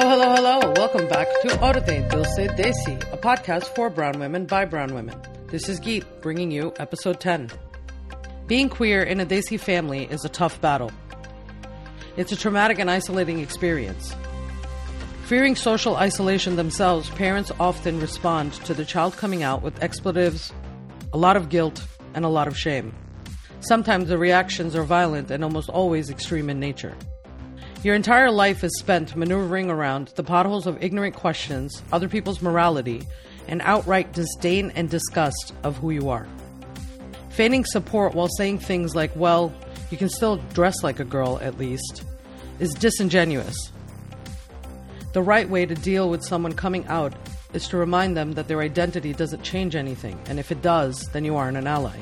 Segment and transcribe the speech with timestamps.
[0.00, 0.72] Hello, hello, hello.
[0.76, 5.20] Welcome back to Orde Dulce Desi, a podcast for brown women by brown women.
[5.48, 7.50] This is Geet bringing you episode 10.
[8.46, 10.92] Being queer in a Desi family is a tough battle.
[12.16, 14.14] It's a traumatic and isolating experience.
[15.24, 20.52] Fearing social isolation themselves, parents often respond to their child coming out with expletives,
[21.12, 21.84] a lot of guilt,
[22.14, 22.94] and a lot of shame.
[23.58, 26.94] Sometimes the reactions are violent and almost always extreme in nature.
[27.84, 33.06] Your entire life is spent maneuvering around the potholes of ignorant questions, other people's morality,
[33.46, 36.26] and outright disdain and disgust of who you are.
[37.30, 39.54] Feigning support while saying things like, well,
[39.92, 42.02] you can still dress like a girl at least,
[42.58, 43.70] is disingenuous.
[45.12, 47.14] The right way to deal with someone coming out
[47.52, 51.24] is to remind them that their identity doesn't change anything, and if it does, then
[51.24, 51.96] you aren't an ally.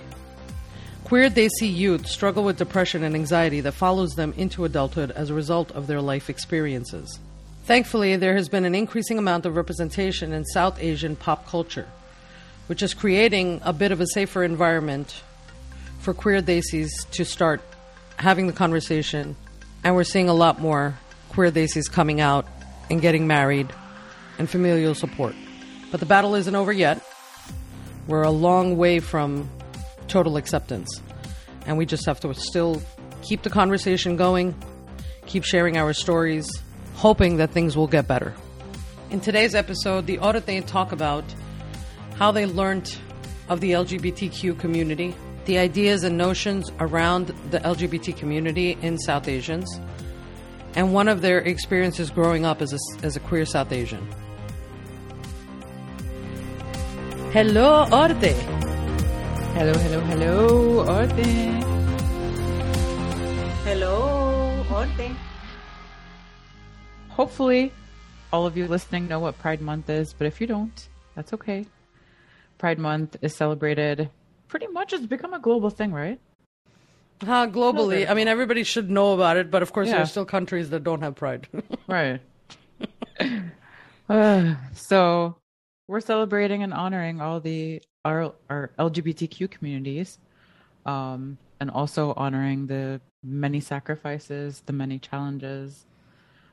[1.06, 5.34] Queer Desi youth struggle with depression and anxiety that follows them into adulthood as a
[5.34, 7.20] result of their life experiences.
[7.62, 11.86] Thankfully, there has been an increasing amount of representation in South Asian pop culture,
[12.66, 15.22] which is creating a bit of a safer environment
[16.00, 17.60] for queer Desis to start
[18.16, 19.36] having the conversation.
[19.84, 22.48] And we're seeing a lot more queer Desis coming out
[22.90, 23.72] and getting married
[24.40, 25.36] and familial support.
[25.92, 27.00] But the battle isn't over yet.
[28.08, 29.48] We're a long way from
[30.08, 31.02] total acceptance.
[31.66, 32.82] And we just have to still
[33.22, 34.54] keep the conversation going,
[35.26, 36.48] keep sharing our stories,
[36.94, 38.34] hoping that things will get better.
[39.10, 41.24] In today's episode, the audit talk about
[42.16, 42.96] how they learned
[43.48, 45.14] of the LGBTQ community,
[45.44, 49.80] the ideas and notions around the LGBT community in South Asians,
[50.74, 54.06] and one of their experiences growing up as a, as a queer South Asian.
[57.32, 58.55] Hello, Orte!
[59.56, 61.62] Hello, hello, hello, Orte.
[63.64, 65.16] Hello, Orte.
[67.08, 67.72] Hopefully,
[68.34, 71.64] all of you listening know what Pride Month is, but if you don't, that's okay.
[72.58, 74.10] Pride Month is celebrated
[74.48, 76.20] pretty much, it's become a global thing, right?
[77.22, 79.94] Uh, globally, I mean, everybody should know about it, but of course, yeah.
[79.94, 81.48] there are still countries that don't have Pride.
[81.88, 82.20] right.
[84.06, 85.36] Uh, so,
[85.88, 90.18] we're celebrating and honoring all the our our LGBTQ communities,
[90.86, 95.84] um, and also honoring the many sacrifices, the many challenges,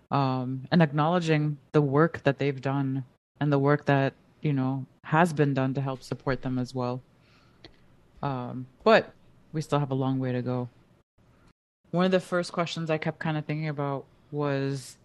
[0.09, 3.05] um, and acknowledging the work that they've done
[3.39, 7.01] and the work that you know has been done to help support them as well.
[8.23, 9.13] Um, but
[9.51, 10.69] we still have a long way to go.
[11.91, 14.97] One of the first questions I kept kind of thinking about was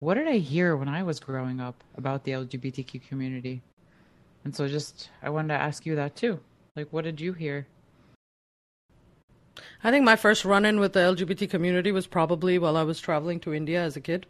[0.00, 3.62] what did I hear when I was growing up about the LGBTQ community?
[4.44, 6.40] And so just I wanted to ask you that too.
[6.76, 7.66] Like what did you hear?
[9.82, 13.00] I think my first run in with the LGBT community was probably while I was
[13.00, 14.26] traveling to India as a kid.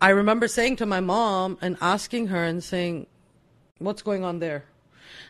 [0.00, 3.06] I remember saying to my mom and asking her and saying,
[3.78, 4.64] What's going on there?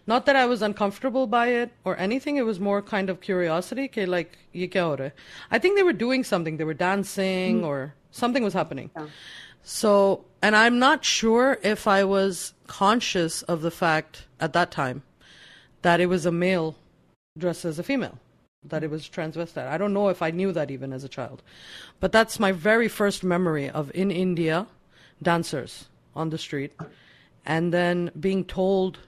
[0.06, 3.84] Not that I was uncomfortable by it or anything, it was more kind of curiosity.
[3.84, 6.56] Okay, like, I think they were doing something.
[6.56, 7.66] They were dancing mm.
[7.66, 8.90] or something was happening.
[8.96, 9.06] Yeah.
[9.62, 15.02] So, and I'm not sure if I was conscious of the fact at that time
[15.82, 16.76] that it was a male
[17.36, 18.18] dressed as a female,
[18.64, 19.66] that it was transvestite.
[19.66, 21.42] I don't know if I knew that even as a child.
[21.98, 24.66] But that's my very first memory of in India
[25.20, 26.72] dancers on the street
[27.44, 28.98] and then being told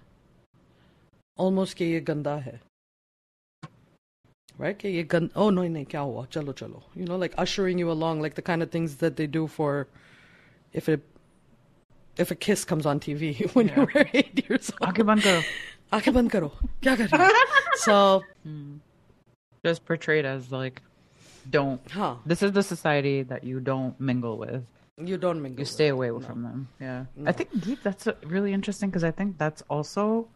[1.36, 2.58] almost ke ye ganda hai.
[4.58, 4.78] Right?
[4.78, 6.26] Ke ye gan- oh, no, no, kya hua?
[6.26, 6.82] Chalo, chalo.
[6.94, 9.86] You know, like ushering you along, like the kind of things that they do for
[10.72, 11.02] if it
[12.20, 13.80] if a kiss comes on TV when yeah.
[13.80, 14.94] you were eight years old.
[14.94, 15.42] Akeban karo.
[15.92, 16.52] Akeban karo.
[16.82, 17.30] Kya kar
[17.76, 18.22] So.
[18.44, 18.76] Hmm.
[19.64, 20.80] Just portrayed as like,
[21.48, 21.80] don't.
[21.90, 22.16] Huh.
[22.24, 24.64] This is the society that you don't mingle with.
[24.96, 25.60] You don't mingle.
[25.60, 26.68] You stay away from them.
[26.80, 27.04] Yeah.
[27.16, 27.28] No.
[27.28, 27.50] I think
[27.82, 30.28] that's really interesting because I think that's also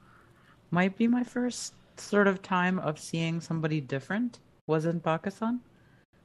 [0.70, 5.60] might be my first sort of time of seeing somebody different was in Pakistan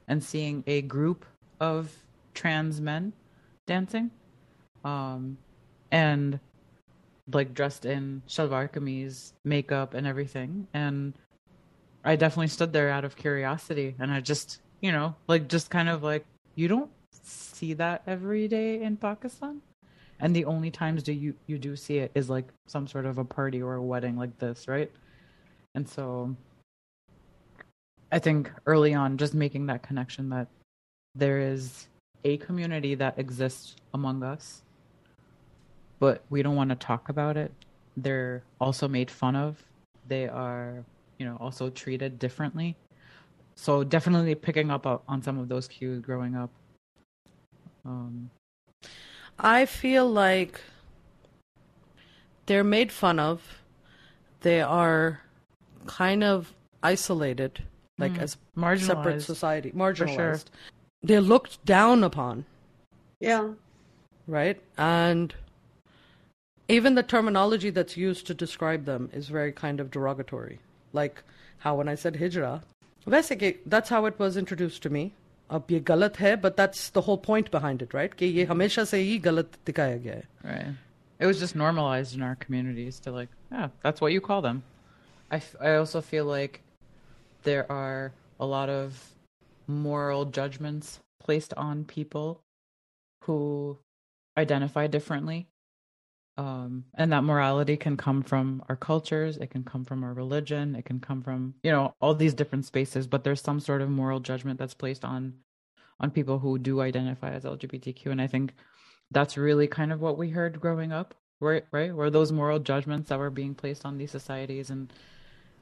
[0.07, 1.25] and seeing a group
[1.59, 1.91] of
[2.33, 3.13] trans men
[3.67, 4.11] dancing.
[4.83, 5.37] Um,
[5.91, 6.39] and
[7.31, 10.67] like dressed in shalwar kameez, makeup, and everything.
[10.73, 11.13] And
[12.03, 15.89] I definitely stood there out of curiosity, and I just, you know, like just kind
[15.89, 16.25] of like
[16.55, 16.91] you don't
[17.21, 19.61] see that every day in Pakistan.
[20.21, 23.17] And the only times do you you do see it is like some sort of
[23.17, 24.91] a party or a wedding like this, right?
[25.75, 26.35] And so
[28.11, 30.47] I think early on just making that connection that
[31.15, 31.87] there is
[32.23, 34.63] a community that exists among us,
[35.99, 37.51] but we don't want to talk about it.
[37.97, 39.57] They're also made fun of.
[40.07, 40.83] They are,
[41.17, 42.75] you know, also treated differently.
[43.55, 46.49] So definitely picking up on some of those cues growing up.
[47.85, 48.29] Um,
[49.37, 50.61] I feel like
[52.45, 53.41] they're made fun of.
[54.41, 55.19] They are
[55.85, 57.61] kind of isolated,
[57.97, 59.21] like as separate Marginalized.
[59.23, 60.15] society, marginalized.
[60.15, 60.39] sure.
[61.03, 62.45] They're looked down upon,
[63.19, 63.51] Yeah.
[64.27, 64.61] right?
[64.77, 65.33] And
[66.68, 70.60] even the terminology that's used to describe them is very kind of derogatory.
[70.92, 71.22] Like
[71.58, 72.62] how when I said hijra,
[73.06, 75.12] वैसे कि that's how it was introduced to me.
[75.50, 78.14] अब ये गलत है, but that's the whole point behind it, right?
[78.16, 80.24] कि ये हमेशा से ही गलत दिखाया गया है.
[80.42, 80.74] Right.
[81.20, 84.62] It was just normalized in our communities to like, yeah, that's what you call them.
[85.30, 86.60] I, f- I also feel like
[87.42, 89.14] there are a lot of
[89.66, 92.40] moral judgments placed on people
[93.22, 93.78] who
[94.36, 95.46] identify differently.
[96.39, 100.73] um, and that morality can come from our cultures, it can come from our religion,
[100.73, 103.89] it can come from, you know, all these different spaces, but there's some sort of
[103.89, 105.33] moral judgment that's placed on
[105.99, 108.05] on people who do identify as LGBTQ.
[108.05, 108.53] And I think
[109.11, 111.65] that's really kind of what we heard growing up, right?
[111.71, 111.93] Right?
[111.93, 114.93] Were those moral judgments that were being placed on these societies and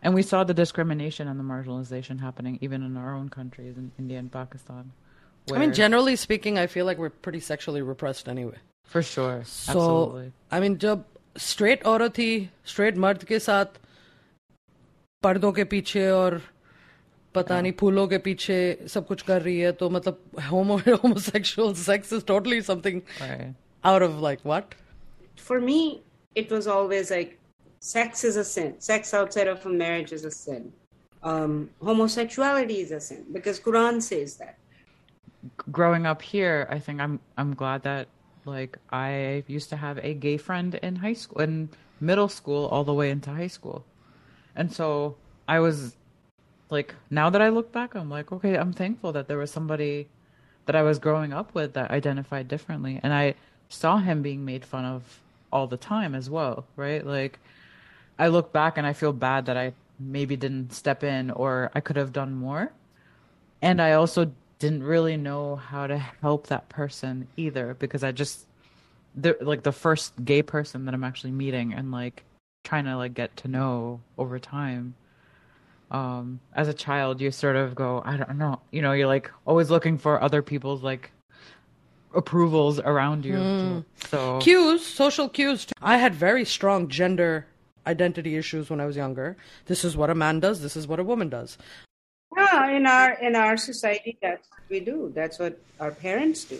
[0.03, 3.91] and we saw the discrimination and the marginalization happening even in our own countries in
[3.97, 4.91] India and Pakistan.
[5.51, 8.57] I mean, generally speaking, I feel like we're pretty sexually repressed anyway.
[8.86, 9.42] for sure.
[9.44, 10.32] So, Absolutely.
[10.50, 11.04] I mean, जब
[11.38, 13.78] straight औरत थी straight मर्द के साथ
[15.22, 16.40] पर्दों के पीछे और
[17.34, 18.56] पता नहीं फूलों के पीछे
[18.94, 20.18] सब कुछ कर रही है तो मतलब
[20.50, 23.54] homo homosexual sex is totally something Right.
[23.84, 24.74] out of like what?
[25.36, 26.02] For me,
[26.34, 27.38] it was always like
[27.80, 28.74] sex is a sin.
[28.78, 30.72] Sex outside of a marriage is a sin.
[31.22, 34.58] Um, homosexuality is a sin because Quran says that.
[35.76, 38.06] growing up here, I think I'm I'm glad that
[38.47, 42.83] like I used to have a gay friend in high school in middle school all
[42.83, 43.85] the way into high school.
[44.55, 45.15] And so
[45.47, 45.95] I was
[46.69, 50.07] like now that I look back I'm like okay, I'm thankful that there was somebody
[50.65, 53.35] that I was growing up with that identified differently and I
[53.69, 55.21] saw him being made fun of
[55.51, 57.05] all the time as well, right?
[57.05, 57.39] Like
[58.19, 61.79] I look back and I feel bad that I maybe didn't step in or I
[61.79, 62.71] could have done more
[63.61, 68.45] and I also didn't really know how to help that person either because I just
[69.15, 72.23] the like the first gay person that I'm actually meeting and like
[72.63, 74.95] trying to like get to know over time.
[75.89, 79.31] Um, as a child, you sort of go, I don't know, you know, you're like
[79.45, 81.11] always looking for other people's like
[82.13, 83.85] approvals around you.
[84.09, 85.65] So Cues, social cues.
[85.65, 85.73] too.
[85.81, 87.45] I had very strong gender
[87.85, 89.37] identity issues when I was younger.
[89.65, 90.61] This is what a man does.
[90.61, 91.57] This is what a woman does
[92.56, 95.12] Yeah, in our in our society, that's what we do.
[95.14, 96.58] That's what our parents do.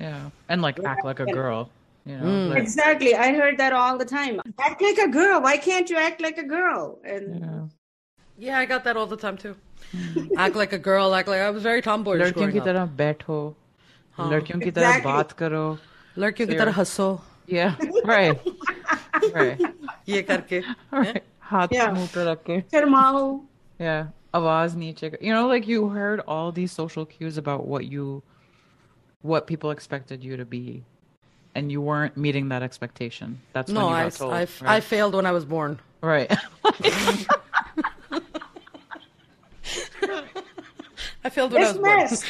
[0.00, 1.70] yeah, and like act like a girl,
[2.04, 2.32] you know.
[2.52, 3.14] like- Exactly.
[3.26, 4.40] I heard that all the time.
[4.68, 5.40] Act like a girl.
[5.44, 6.98] Why can't you act like a girl?
[7.04, 7.60] And yeah.
[8.46, 9.54] Yeah, I got that all the time too.
[10.36, 11.14] act like a girl.
[11.14, 12.66] Act like I was very tomboyish लड़कियों growing की up.
[12.66, 13.38] तरह बैठो
[14.32, 15.04] लड़कियों की तरह Exactly.
[15.04, 15.64] बात करो
[16.24, 17.08] लड़कियों की So तरह you're- हंसो
[17.48, 17.72] yeah
[18.10, 18.38] right
[19.38, 19.60] right
[20.08, 20.60] ये करके
[20.98, 21.22] right
[21.52, 21.92] हाथ Yeah.
[21.94, 23.22] मुंह पे रख के Sharmao.
[23.80, 24.04] yeah
[24.34, 28.22] आवाज नीचे कर- you know like you heard all these social cues about what you
[29.32, 30.62] what people expected you to be
[31.60, 34.70] and you weren't meeting that expectation that's No, when you I, got told I, right?
[34.76, 35.78] I failed when I was born.
[36.02, 36.32] right
[41.24, 41.76] I failed when I was
[42.18, 42.24] Dismissed.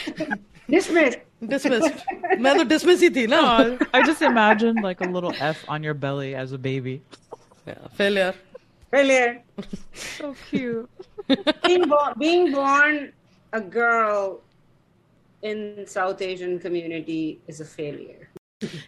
[0.71, 1.19] Dismissed.
[1.41, 1.51] born.
[1.51, 2.05] Dismissed.
[2.41, 3.41] मैं तो dismiss ही थी ना.
[3.93, 6.95] I just imagine like a little F on your belly as a baby
[7.67, 8.35] Yeah, failure.
[8.91, 9.43] Failure.
[9.95, 10.89] so cute
[11.66, 13.14] Being, bo- being born
[13.54, 14.42] a girl
[15.42, 18.30] in South Asian community is a failure.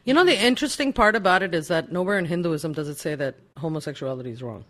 [0.03, 3.15] You know, the interesting part about it is that nowhere in Hinduism does it say
[3.15, 4.65] that homosexuality is wrong.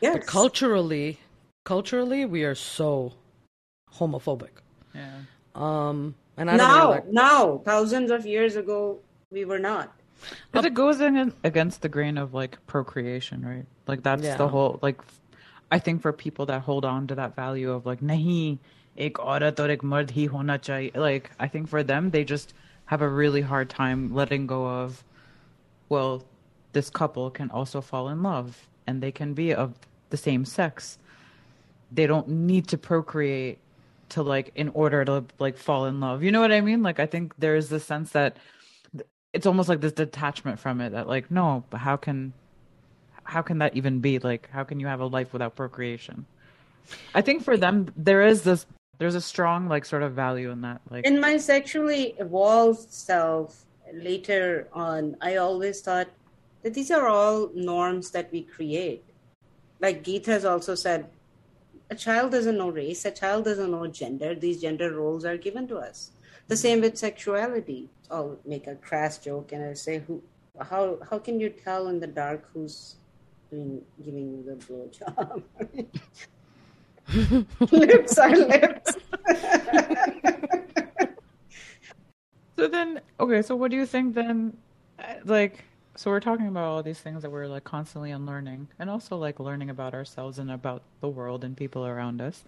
[0.00, 0.14] Yes.
[0.16, 1.18] But culturally,
[1.64, 3.12] culturally, we are so
[3.92, 4.50] homophobic.
[4.94, 5.10] yeah
[5.54, 8.98] Um, and I don't now, like, now, thousands of years ago,
[9.30, 9.92] we were not.
[10.50, 13.66] Because it goes in against the grain of like procreation, right?
[13.86, 14.36] Like that's Yeah.
[14.36, 15.00] the whole like.
[15.74, 18.58] I think for people that hold on to that value of like nahi
[18.96, 22.54] ek aurat aur ek mard hi hona chahiye, like I think for them they just
[22.86, 25.02] have a really hard time letting go of.
[25.88, 26.22] Well,
[26.74, 29.74] this couple can also fall in love, and they can be of
[30.10, 30.98] the same sex.
[31.90, 33.58] They don't need to procreate
[34.10, 36.22] to like in order to like fall in love.
[36.22, 36.84] You know what I mean?
[36.84, 38.36] Like I think there is this sense that
[39.32, 42.32] it's almost like this detachment from it that like no but how can
[43.24, 46.24] how can that even be like how can you have a life without procreation
[47.14, 48.66] i think for them there is this
[48.98, 53.64] there's a strong like sort of value in that like In my sexually evolved self,
[53.92, 56.08] later on, I always thought
[56.62, 59.04] that these are all norms that we create.
[59.80, 61.10] Like Geet has also said,
[61.90, 64.34] a child doesn't know race, a child doesn't know gender.
[64.34, 66.12] These gender roles are given to us.
[66.48, 67.88] The same with sexuality.
[68.10, 70.22] I'll make a crass joke and I say, "Who?
[70.60, 70.98] How?
[71.08, 72.96] How can you tell in the dark who's
[73.54, 75.42] doing giving you the blowjob?"
[77.72, 78.96] lips are lips.
[82.56, 83.42] so then, okay.
[83.42, 84.56] So what do you think then?
[84.98, 85.64] uh, Like,
[85.96, 89.40] so we're talking about all these things that we're like constantly unlearning, and also like
[89.40, 92.44] learning about ourselves and about the world and people around us.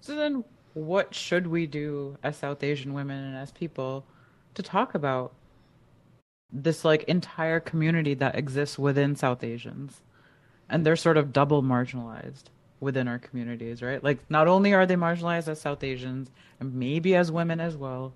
[0.00, 4.04] So then, what should we do as South Asian women and as people
[4.54, 5.32] to talk about
[6.52, 10.00] this like entire community that exists within South Asians,
[10.68, 12.44] and they're sort of double marginalized
[12.80, 14.02] within our communities, right?
[14.02, 18.12] Like, not only are they marginalized as South Asians, and maybe as women as well,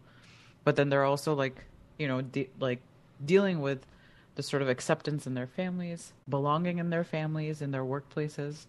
[0.64, 1.64] but then they're also like,
[1.98, 2.80] you know, de- like
[3.24, 3.86] dealing with
[4.34, 8.66] the sort of acceptance in their families, belonging in their families, in their workplaces.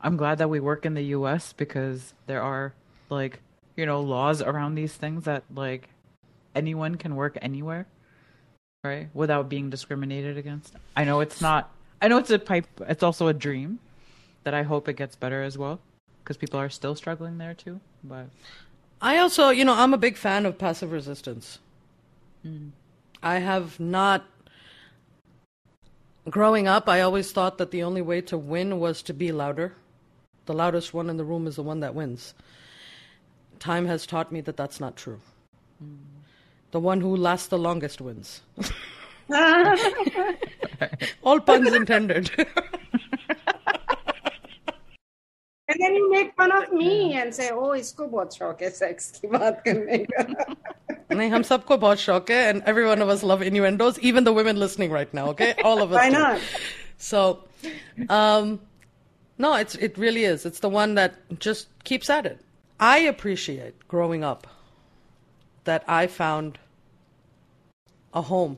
[0.00, 2.72] I'm glad that we work in the US because there are
[3.10, 3.40] like,
[3.76, 5.88] you know, laws around these things that like
[6.54, 7.86] anyone can work anywhere,
[8.82, 9.08] right?
[9.12, 10.74] Without being discriminated against.
[10.96, 13.80] I know it's not I know it's a pipe it's also a dream
[14.44, 15.80] that I hope it gets better as well
[16.22, 18.26] because people are still struggling there too, but
[19.00, 21.58] I also, you know, I'm a big fan of passive resistance.
[22.42, 22.68] Hmm.
[23.22, 24.24] I have not.
[26.28, 29.72] Growing up, I always thought that the only way to win was to be louder.
[30.46, 32.34] The loudest one in the room is the one that wins.
[33.58, 35.20] Time has taught me that that's not true.
[35.78, 35.96] Hmm.
[36.70, 38.42] The one who lasts the longest wins.
[41.23, 42.31] All puns intended.
[45.69, 49.11] And then you make fun of me and say, "Oh, इसको बहुत शौक है sex
[49.21, 50.55] की बात करने का."
[51.15, 54.33] नहीं हम सबको बहुत शौक है and every one of us love innuendos even the
[54.33, 56.19] women listening right now okay all of us Why do.
[56.19, 56.39] not?
[56.97, 57.21] so
[58.09, 58.59] um
[59.37, 62.39] no it's it really is it's the one that just keeps at it
[62.79, 64.47] i appreciate growing up
[65.65, 66.57] that i found
[68.13, 68.57] a home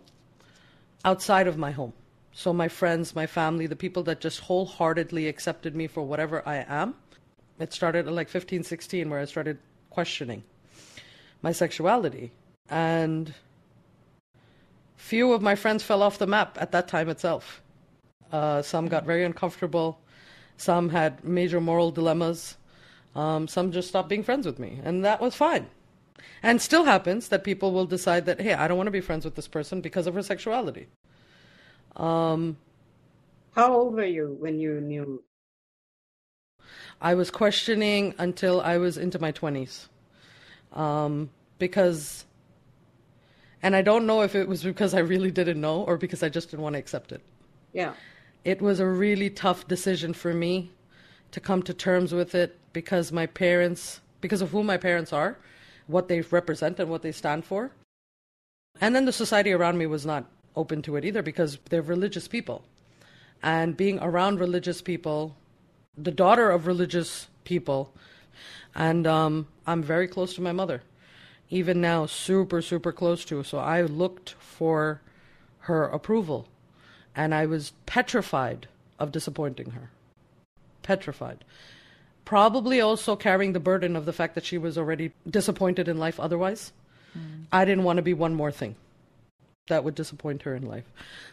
[1.04, 1.94] outside of my home
[2.41, 6.65] so my friends my family the people that just wholeheartedly accepted me for whatever i
[6.81, 6.95] am
[7.59, 9.59] it started at like 15 16 where i started
[9.91, 10.43] questioning
[11.43, 12.33] my sexuality.
[12.69, 13.35] And
[14.97, 17.63] few of my friends fell off the map at that time itself.
[18.33, 19.99] Uh, some got very uncomfortable.
[20.57, 22.57] Some had major moral dilemmas.
[23.15, 24.81] Um, some just stopped being friends with me.
[24.85, 25.67] And that was fine.
[26.43, 29.25] And still happens that people will decide that, hey, I don't want to be friends
[29.25, 30.87] with this person because of her sexuality.
[31.97, 32.57] Um,
[33.55, 35.23] How old were you when you knew?
[37.01, 39.89] I was questioning until I was into my 20s.
[40.73, 42.27] Um, because,
[43.63, 46.29] and I don't know if it was because I really didn't know or because I
[46.29, 47.23] just didn't want to accept it.
[47.73, 47.95] Yeah.
[48.45, 50.71] It was a really tough decision for me
[51.33, 55.39] to come to terms with it because my parents, because of who my parents are,
[55.87, 57.71] what they represent and what they stand for.
[58.81, 60.25] And then the society around me was not
[60.57, 62.63] open to it either because they're religious people.
[63.43, 65.37] And being around religious people,
[65.97, 67.93] the daughter of religious people,
[68.75, 70.83] and um, I'm very close to my mother.
[71.49, 73.43] Even now, super, super close to.
[73.43, 75.01] So I looked for
[75.61, 76.47] her approval.
[77.17, 79.91] And I was petrified of disappointing her.
[80.83, 81.45] Petrified.
[82.25, 86.21] Probably also carrying the burden of the fact that she was already disappointed in life
[86.21, 86.73] otherwise.
[87.51, 88.77] I didn't want to be one more thing
[89.71, 90.85] that would disappoint her in life.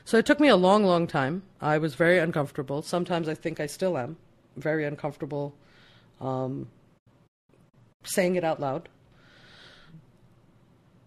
[0.06, 1.44] So it took me a long, long time.
[1.60, 2.82] I was very uncomfortable.
[2.82, 4.16] Sometimes I think I still am
[4.56, 5.54] very uncomfortable
[6.22, 6.70] um,
[8.04, 8.90] saying it out loud.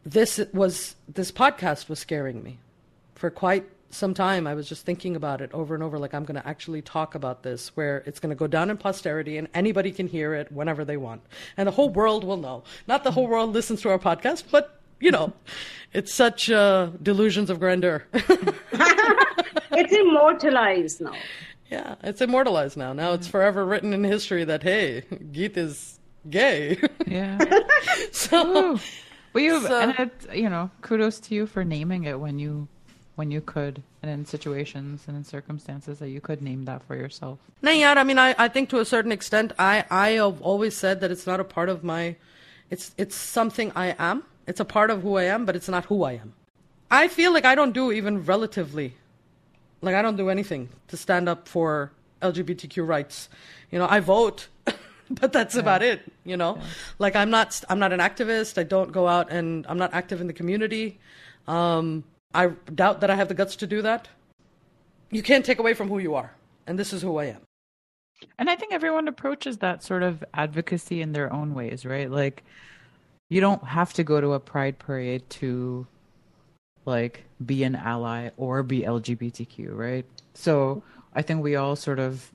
[0.05, 2.59] This was this podcast was scaring me
[3.15, 4.47] for quite some time.
[4.47, 7.15] I was just thinking about it over and over, like I'm going to actually talk
[7.15, 10.51] about this, where it's going to go down in posterity, and anybody can hear it
[10.51, 11.23] whenever they want,
[11.57, 12.63] and the whole world will know.
[12.87, 15.33] Not the whole world listens to our podcast, but you know,
[15.93, 18.05] it's such uh, delusions of grandeur.
[19.73, 21.15] It's immortalized now.
[21.71, 22.93] Yeah, it's immortalized now.
[22.93, 25.03] Now it's forever written in history that hey,
[25.33, 26.81] Geet is gay.
[27.07, 27.39] yeah.
[28.13, 28.81] so Ooh.
[29.33, 32.69] Well, you So- and it, you know, kudos to you for naming it when you
[33.15, 36.97] when you could, and in situations and in circumstances that you could name that for
[36.97, 37.39] yourself.
[37.63, 40.75] No, yeah, I mean, I, I think to a certain extent, I, I have always
[40.77, 42.17] said that it's not a part of my,
[42.71, 44.25] it's, it's something I am.
[44.47, 46.35] It's a part of who I am, but it's not who I am.
[46.91, 48.95] I feel like I don't do even relatively,
[49.81, 53.29] like I don't do anything to stand up for LGBTQ rights.
[53.71, 54.49] You know, I vote,
[55.11, 56.01] but that's about it.
[56.25, 56.59] You know,
[56.99, 58.59] like I'm not, I'm not an activist.
[58.59, 60.99] I don't go out and I'm not active in the community.
[61.47, 62.05] Um,
[62.35, 64.09] I doubt that I have the guts to do that.
[65.11, 66.33] You can't take away from who you are,
[66.67, 67.43] and this is who I am.
[68.39, 72.11] And I think everyone approaches that sort of advocacy in their own ways, right?
[72.11, 72.45] Like,
[73.31, 75.87] you don't have to go to a pride parade to
[76.85, 80.05] like be an ally or be LGBTQ, right?
[80.35, 80.83] So
[81.15, 82.31] I think we all sort of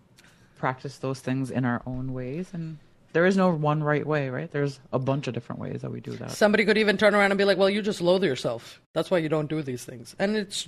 [0.57, 2.79] practice those things in our own ways and
[3.11, 4.51] there is no one right way, right?
[4.51, 6.31] There's a bunch of different ways that we do that.
[6.31, 8.81] Somebody could even turn around and be like, "Well, you just loathe yourself.
[8.91, 10.67] That's why you don't do these things." And it's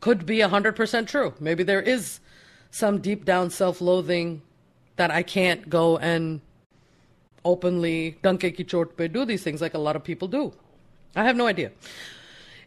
[0.00, 1.32] could be 100% true.
[1.40, 2.20] Maybe there is
[2.70, 4.42] some deep down self-loathing
[4.96, 6.42] that I can't go and
[7.45, 10.43] openly danke ki chot pe do these things like a lot of people do.
[11.15, 11.71] I have no idea.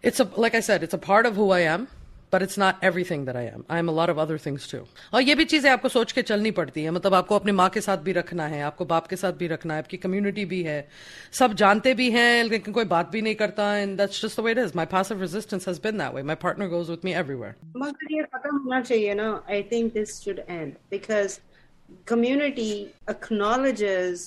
[0.02, 1.86] It's a like I said, it's a part of who I am.
[2.34, 3.64] but it's not everything that I am.
[3.74, 4.80] I am a lot of other things too.
[5.14, 7.80] और ये भी चीजें आपको सोच के चलनी पड़ती है मतलब आपको अपनी माँ के
[7.80, 10.76] साथ भी रखना है आपको बाप के साथ भी रखना है आपकी कम्युनिटी भी है
[11.40, 14.52] सब जानते भी हैं लेकिन कोई बात भी नहीं करता and that's just the way
[14.52, 17.54] it is my passive resistance has been that way my partner goes with me everywhere
[17.84, 21.38] मगर ये खत्म होना चाहिए ना I think this should and because
[22.10, 22.70] community
[23.12, 24.22] acknowledges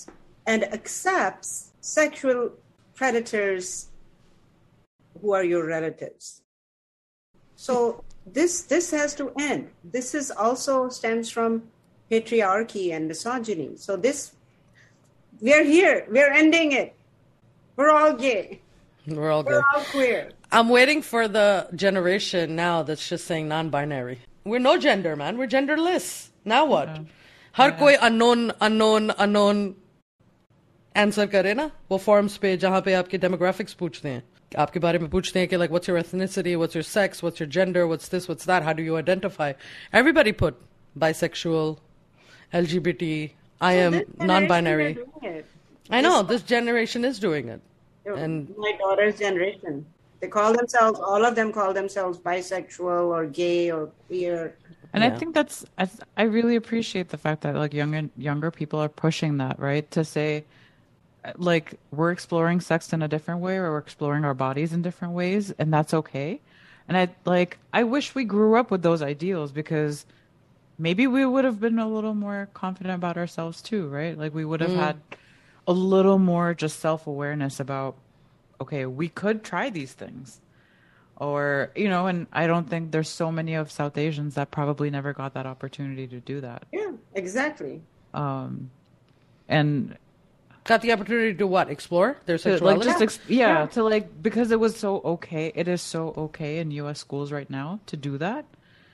[0.45, 2.51] and accepts sexual
[2.95, 3.87] predators
[5.21, 6.41] who are your relatives
[7.57, 9.69] so this this has to end.
[9.83, 11.63] This is also stems from
[12.09, 13.75] patriarchy and misogyny.
[13.75, 14.33] So this
[15.41, 16.05] we're here.
[16.09, 16.95] We're ending it.
[17.75, 18.61] We're all gay.
[19.07, 20.29] We're all We're all queer.
[20.51, 24.19] I'm waiting for the generation now that's just saying non-binary.
[24.45, 25.37] We're no gender, man.
[25.37, 26.29] We're genderless.
[26.45, 26.87] Now what?
[26.87, 27.03] Yeah.
[27.57, 29.75] हर कोई unknown unknown unknown
[30.97, 34.23] answer करे ना वो forms पे जहाँ पे आपके demographics पूछते हैं
[34.57, 37.49] आपके बारे में पूछते हैं कि like what's your ethnicity, what's your sex, what's your
[37.57, 39.51] gender, what's this, what's that, how do you identify?
[39.93, 40.55] Everybody put
[40.97, 41.77] bisexual,
[42.53, 44.97] LGBT, I am non-binary.
[45.89, 47.61] I know this generation is doing it.
[48.05, 49.85] And my daughter's generation,
[50.21, 54.55] they call themselves, all of them call themselves bisexual or gay or queer.
[54.93, 55.13] And Yeah.
[55.13, 58.87] I think that's I, I really appreciate the fact that like younger younger people are
[58.89, 60.45] pushing that right to say
[61.36, 65.14] like we're exploring sex in a different way or we're exploring our bodies in different
[65.14, 66.40] ways and that's okay.
[66.88, 70.04] And I like I wish we grew up with those ideals because
[70.78, 74.18] maybe we would have been a little more confident about ourselves too, right?
[74.18, 75.00] Like we would have had
[75.68, 77.94] a little more just self-awareness about
[78.60, 80.40] okay, we could try these things
[81.16, 84.88] or you know and i don't think there's so many of south asians that probably
[84.90, 87.82] never got that opportunity to do that Yeah, exactly.
[88.14, 88.70] um
[89.48, 89.96] and
[90.64, 91.70] got the opportunity to what?
[91.70, 93.66] Explore their to, like just ex- yeah, Yeah.
[93.66, 97.48] to like because it was so okay it is so okay in us schools right
[97.48, 98.44] now to do that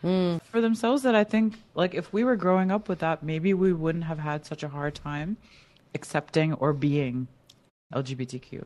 [0.03, 0.39] hmm.
[0.45, 3.73] for themselves that i think like if we were growing up with that maybe we
[3.73, 5.37] wouldn't have had such a hard time
[5.95, 7.29] accepting or being
[7.95, 8.65] lgbtq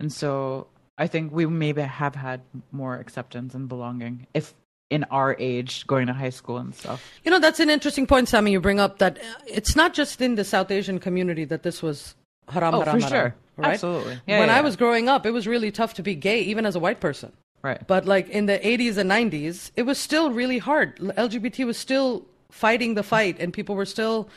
[0.00, 0.66] and so
[0.98, 2.40] i think we maybe have had
[2.72, 4.54] more acceptance and belonging if
[4.90, 8.28] in our age going to high school and stuff You know, that's an interesting point,
[8.28, 8.52] Sammy.
[8.52, 11.82] You bring up that uh, it's not just in the South Asian community that this
[11.82, 12.14] was
[12.48, 13.34] haram, Oh, haram, for haram, sure.
[13.56, 13.72] right?
[13.74, 14.20] Absolutely.
[14.26, 14.62] Yeah, when yeah, I yeah.
[14.62, 17.32] was growing up, it was really tough to be gay, even as a white person.
[17.62, 20.96] right But like in the 80s and 90s, it was still really hard.
[20.98, 24.28] LGBT was still fighting the fight, and people were still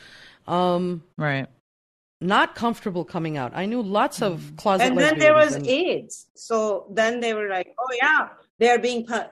[0.48, 1.46] um, right
[2.22, 3.52] not comfortable coming out.
[3.54, 6.26] I knew lots of closet And then there was and- AIDS.
[6.34, 9.30] So then they were like, oh, yeah, they're being pu-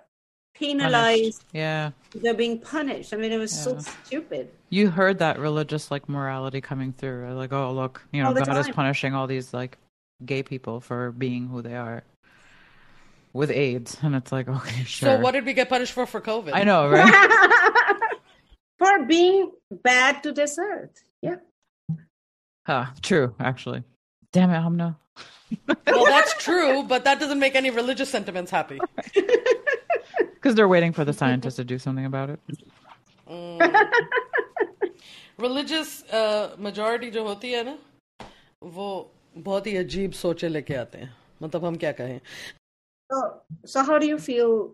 [0.59, 1.45] penalized.
[1.53, 3.13] yeah They're being punished.
[3.13, 4.51] I mean, it was so stupid.
[4.71, 7.33] You heard that religious like morality coming through.
[7.35, 9.79] Like, oh look, you know, All the God is punishing all these like
[10.25, 12.03] gay people for being who they are
[13.33, 15.17] with AIDS, and it's like, okay, sure.
[15.17, 16.51] So what did we get punished for for COVID?
[16.55, 17.95] I know, right?
[18.79, 19.51] For being
[19.83, 21.03] bad to this earth.
[21.21, 21.39] Yeah.
[22.65, 23.83] huh, true, actually.
[24.33, 24.95] Damn it, Hamna
[25.88, 28.80] Well, that's true, but that doesn't make any religious sentiments happy.
[29.14, 32.40] Because they're waiting for the scientists to do something about it.
[35.42, 35.92] Religious
[36.60, 37.78] majority जो होती है ना
[38.64, 38.88] वो
[39.38, 42.20] बहुत ही अजीब सोचे लेके आते हैं मतलब हम क्या कहें
[43.12, 43.18] So,
[43.72, 44.74] so how do you feel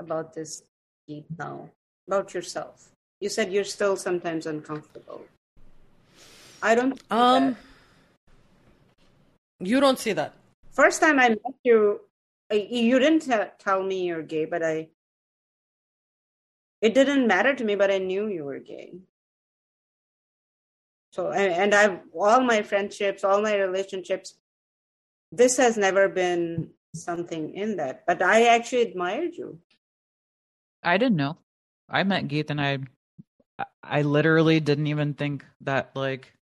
[0.00, 0.62] about this
[1.08, 1.70] Geet, now?
[2.08, 2.86] About yourself?
[3.20, 5.20] You said you're still sometimes uncomfortable.
[6.62, 6.98] I don't.
[6.98, 7.56] see um that.
[9.61, 10.33] you don't see that
[10.71, 11.99] First time I met you,
[12.49, 14.89] I- you didn't te- tell me you're gay, but I.
[16.81, 18.93] It didn't matter to me, but I knew you were gay.
[21.11, 24.35] So, and, and I've all my friendships, all my relationships.
[25.31, 29.59] This has never been something in that, but I actually admired you.
[30.83, 31.37] I didn't know.
[31.89, 32.79] I met Geet and I
[33.83, 36.33] I literally didn't even think that like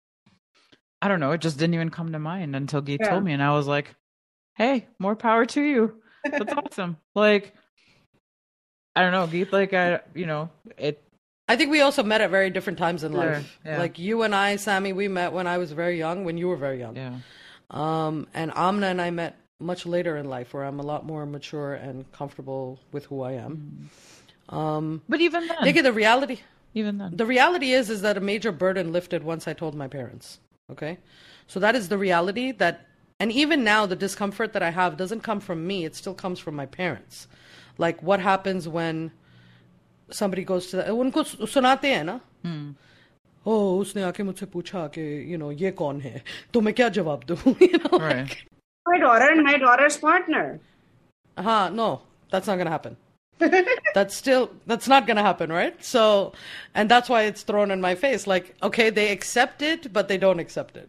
[1.02, 3.10] I don't know, it just didn't even come to mind until Geet Yeah.
[3.10, 3.96] told me and I was like,
[4.56, 6.02] Hey, more power to you.
[6.30, 6.98] That's awesome.
[7.16, 7.54] Like
[8.96, 11.02] I don't know, Geet like I you know, it
[11.48, 13.60] I think we also met at very different times in life.
[13.66, 13.80] yeah.
[13.80, 16.56] Like you and I, Sammy, we met when I was very young, when you were
[16.58, 16.96] very young.
[16.96, 17.16] Yeah.
[17.72, 21.26] Um, and Amna and I met much later in life, where I'm a lot more
[21.26, 23.90] mature and comfortable with who I am.
[25.10, 26.40] But even then, Nigga, the reality,
[26.76, 29.88] even then, the reality is, is that a major burden lifted once I told my
[29.88, 30.40] parents.
[30.73, 30.99] Okay,
[31.47, 32.87] so that is the reality that,
[33.21, 36.39] and even now, the discomfort that I have doesn't come from me; it still comes
[36.39, 37.27] from my parents.
[37.77, 39.11] Like what happens when
[40.11, 42.21] somebody goes to the, उनको सुनाते हैं ना
[43.47, 46.23] ओ उसने आके मुझसे पूछा कि you know ये कौन है
[46.55, 48.17] तो मैं क्या जवाब दूँ you know right?
[48.17, 48.47] like,
[48.87, 50.61] My daughter and my daughter's partner.
[51.37, 52.97] uh no that's not gonna happen
[53.95, 56.33] that's still that's not gonna happen right so
[56.75, 60.17] and that's why it's thrown in my face like okay they accept it but they
[60.17, 60.89] don't accept it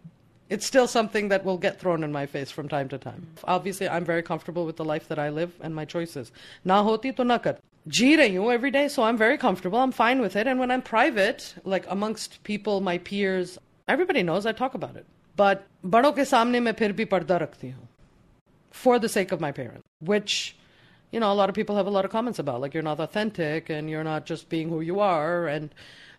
[0.49, 3.89] it's still something that will get thrown in my face from time to time obviously
[3.89, 6.31] i'm very comfortable with the life that i live and my choices
[6.63, 7.57] na hoti to na kar
[7.87, 10.71] जी रही हूँ every day so i'm very comfortable i'm fine with it and when
[10.71, 13.57] i'm private like amongst people my peers
[13.87, 17.69] everybody knows i talk about it but बड़ों के सामने मैं फिर भी पर्दा रखती
[17.69, 17.87] हूँ
[18.75, 20.55] for the sake of my parents, which,
[21.12, 23.00] you know, a lot of people have a lot of comments about, like you're not
[23.00, 25.48] authentic and you're not just being who you are.
[25.48, 25.74] And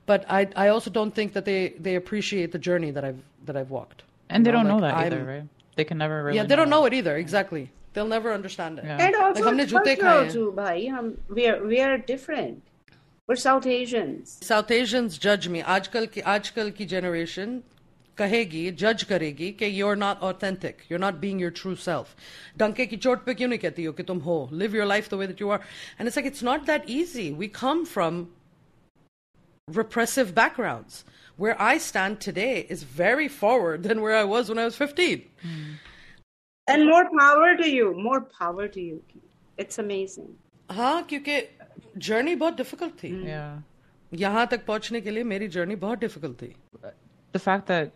[0.06, 3.56] but I I also don't think that they they appreciate the journey that I've that
[3.56, 4.04] I've walked.
[4.30, 4.58] And they know?
[4.58, 5.44] don't like, know that I'm, either, right?
[5.76, 6.38] They can never really.
[6.38, 7.16] Yeah, they know don't know it, either.
[7.18, 8.86] Exactly, they'll never understand it.
[8.86, 8.98] Yeah.
[9.06, 10.88] And also, like, cultural too, bhai.
[10.90, 12.64] Um, we are we are different.
[13.28, 14.40] We're South Asians.
[14.42, 15.62] South Asians judge me.
[15.62, 17.64] Aajkal ki, aajkal ki generation
[18.19, 20.85] कहेगी जज करेगी कि you're not authentic.
[20.89, 22.15] You're not being your true self.
[22.59, 24.49] डंके की चोट पे क्यों नहीं कहती हो कि तुम हो?
[24.53, 25.61] Live your life the way that you are.
[25.99, 27.31] And it's like it's not that easy.
[27.33, 28.29] We come from
[29.69, 31.05] repressive backgrounds.
[31.37, 35.23] Where I stand today is very forward than where I was when I was 15.
[36.67, 37.93] And more power to you.
[37.95, 39.03] More power to you.
[39.59, 40.31] It's amazing.
[40.71, 41.43] हाँ क्योंकि
[41.99, 43.11] journey बहुत difficult थी.
[43.27, 43.59] Yeah.
[44.15, 46.55] यहाँ तक पहुंचने के लिए मेरी journey बहुत difficult थी.
[47.33, 47.91] The fact that,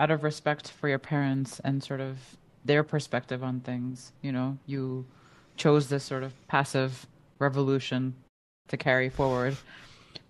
[0.00, 2.16] out of respect for your parents and sort of
[2.64, 5.04] their perspective on things, you know, you
[5.56, 7.06] chose this sort of passive
[7.38, 8.14] revolution
[8.68, 9.56] to carry forward.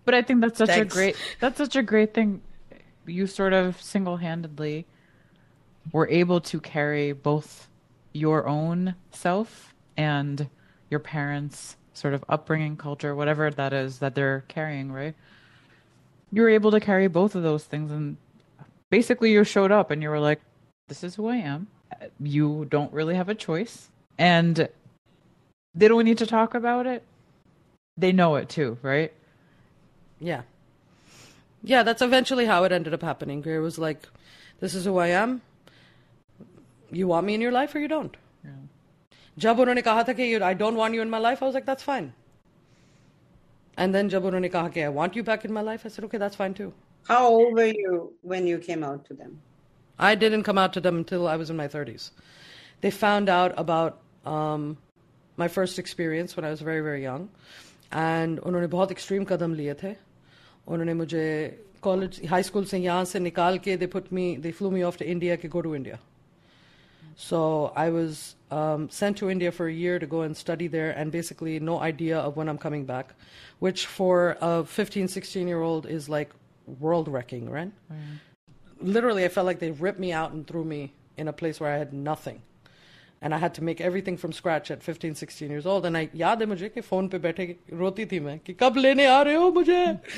[0.04, 2.42] But I think that's such a great that's such a great thing.
[3.06, 4.86] You sort of single handedly
[5.92, 7.68] were able to carry both
[8.12, 10.48] your own self and
[10.90, 15.14] your parents' sort of upbringing, culture, whatever that is that they're carrying, right?
[16.32, 18.16] You were able to carry both of those things, and
[18.89, 20.41] basically, you showed up and you were like,
[20.87, 21.67] "This is who I am."
[22.19, 24.67] You don't really have a choice, and
[25.73, 27.03] they don't need to talk about it.
[27.97, 29.13] They know it too, right?
[30.19, 30.41] Yeah.
[31.63, 33.43] Yeah, that's eventually how it ended up happening.
[33.45, 34.07] It was like,
[34.59, 35.41] this is who I am.
[36.91, 38.15] You want me in your life or you don't.
[39.39, 41.65] जब उन्होंने कहा था कि I don't want you in my life, I was like,
[41.65, 42.13] that's fine.
[43.77, 46.05] And then जब उन्होंने कहा कि I want you back in my life, I said,
[46.05, 46.71] okay, that's fine too.
[47.07, 49.39] How old were you when you came out to them?
[49.99, 52.11] I didn't come out to them until I was in my 30s.
[52.81, 54.77] They found out about um,
[55.37, 57.29] my first experience when I was very, very young.
[57.91, 59.95] And उन्होंने बहुत extreme कदम लिए थे.
[60.67, 64.71] उन्होंने मुझे college, high school से यहाँ से निकाल के they put me, they flew
[64.71, 65.99] me off to India to go to India.
[67.15, 70.91] So I was um, sent to India for a year to go and study there,
[70.91, 73.13] and basically no idea of when I'm coming back,
[73.59, 76.31] which for a 15, 16 year old is like
[76.79, 77.71] world wrecking, right?
[78.81, 81.71] Literally, I felt like they ripped me out and threw me in a place where
[81.71, 82.41] I had nothing.
[83.21, 85.85] And I had to make everything from scratch at 15, 16 years old.
[85.85, 89.05] And I याद है मुझे कि phone पे बैठे रोती थी मैं कि कब लेने
[89.05, 89.99] आ रहे हो मुझे?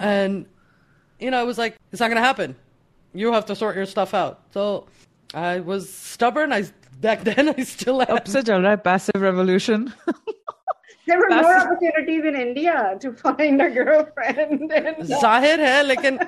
[0.00, 0.46] And
[1.18, 2.56] you know, it was like, it's not going to happen.
[3.12, 4.40] You have to sort your stuff out.
[4.52, 4.86] So
[5.34, 6.52] I was stubborn.
[6.52, 6.64] I
[7.00, 8.16] back then I still am.
[8.16, 9.92] Up se chal raha hai, passive revolution.
[11.06, 14.72] There were more That's- opportunities in India to find a girlfriend.
[14.80, 16.18] And Zahir hai, lekin,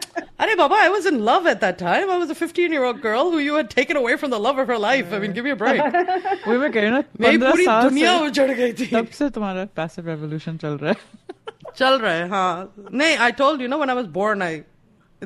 [0.40, 2.10] अरे बाबा, I was in love at that time.
[2.10, 4.58] I was a 15 year old girl who you had taken away from the love
[4.58, 5.12] of her life.
[5.12, 5.80] I mean, give me a break.
[5.80, 8.86] वही मैं कह रही हूँ ना मेरी 15 पूरी साल दुनिया से उजड़ गई थी
[8.94, 13.60] तब से तुम्हारा passive revolution चल रहा है चल रहा है हाँ नहीं I told
[13.66, 14.52] you know when I was born I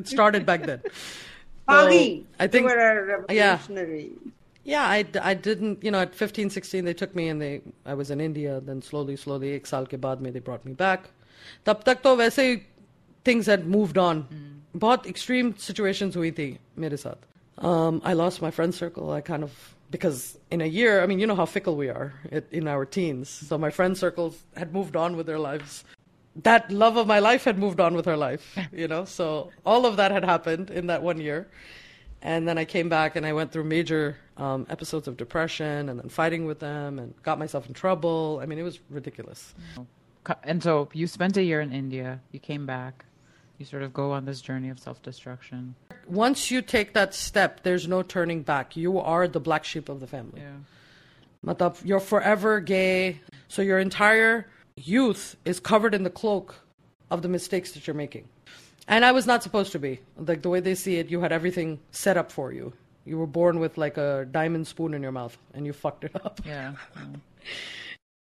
[0.02, 0.83] it started back then
[1.70, 2.04] So, Bagi,
[2.40, 3.57] I think you were a yeah.
[3.57, 4.04] revolutionary.
[4.04, 4.31] Yeah,
[4.87, 8.11] I, I didn't, you know, at 15, 16, they took me and they, I was
[8.11, 8.61] in India.
[8.61, 11.11] Then slowly, slowly, एक साल के बाद में they brought me back.
[11.64, 12.62] तब तक तो वैसे ही
[13.24, 14.26] things had moved on.
[14.76, 17.16] बहुत extreme situations हुई थी मेरे साथ.
[17.59, 19.11] Um, I lost my friend circle.
[19.11, 22.14] I kind of, because in a year, I mean, you know how fickle we are
[22.31, 23.28] it, in our teens.
[23.28, 25.85] So my friend circles had moved on with their lives.
[26.44, 29.04] That love of my life had moved on with her life, you know?
[29.04, 31.48] So all of that had happened in that one year.
[32.22, 36.00] And then I came back and I went through major um, episodes of depression and
[36.00, 38.39] then fighting with them and got myself in trouble.
[38.41, 39.54] I mean, it was ridiculous.
[40.43, 42.19] and so you spent a year in India.
[42.32, 43.06] You came back.
[43.60, 45.76] You sort of go on this journey of self destruction.
[46.08, 48.76] Once you take that step, there's no turning back.
[48.76, 50.41] You are the black sheep of the family.
[50.41, 51.72] Yeah.
[51.84, 53.22] You're forever gay.
[53.48, 56.56] So your entire youth is covered in the cloak
[57.12, 58.28] of the mistakes that you're making.
[58.88, 60.00] And I was not supposed to be.
[60.17, 62.74] Like the way they see it, you had everything set up for you.
[63.05, 66.15] You were born with like a diamond spoon in your mouth and you fucked it
[66.15, 66.39] up.
[66.45, 66.73] Yeah.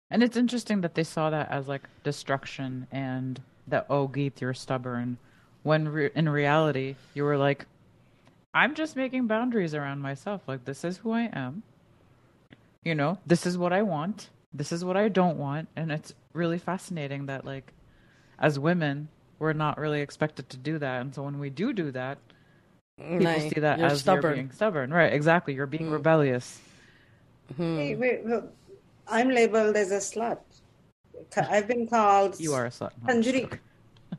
[0.09, 4.53] And it's interesting that they saw that as like destruction and that, oh, Geet, you're
[4.53, 5.17] stubborn.
[5.63, 7.65] When re- in reality, you were like,
[8.53, 10.41] I'm just making boundaries around myself.
[10.47, 11.63] Like, this is who I am.
[12.83, 14.29] You know, this is what I want.
[14.53, 15.67] This is what I don't want.
[15.75, 17.73] And it's really fascinating that, like,
[18.39, 19.09] as women,
[19.39, 21.01] we're not really expected to do that.
[21.01, 22.17] And so when we do do that,
[22.97, 24.23] people Nah, see that you're as stubborn.
[24.23, 24.91] you're being stubborn.
[24.91, 25.53] Right, exactly.
[25.53, 25.93] You're being hmm.
[25.93, 26.60] rebellious.
[27.55, 27.77] Hmm.
[27.77, 28.43] Hey, wait, wait,
[29.07, 30.39] I'm labeled as a slut.
[31.38, 32.91] I've been called You are a slut.
[33.03, 33.41] No, I'm just Kanjuri.
[33.43, 33.60] joking.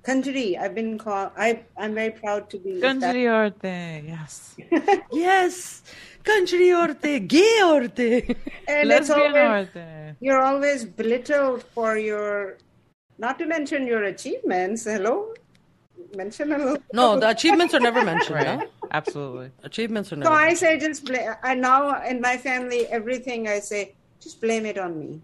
[0.02, 0.58] Kanjuri.
[0.58, 1.30] I've been called.
[1.36, 2.80] I I'm very proud to be.
[2.80, 4.56] that- Ganjari Arte, yes.
[5.12, 5.82] Yes.
[6.24, 8.36] Country orte, gay orte.
[8.68, 10.14] and it's Lesbian always, Arte.
[10.20, 12.58] you're always belittled for your,
[13.18, 14.84] not to mention your achievements.
[14.84, 15.32] Hello,
[16.14, 16.78] mention a little.
[16.92, 18.36] No, the achievements are never mentioned.
[18.36, 18.66] Right, huh?
[18.90, 19.50] absolutely.
[19.62, 20.30] Achievements are never.
[20.30, 21.34] So never I say just blame.
[21.42, 25.20] I now in my family everything I say just blame it on me.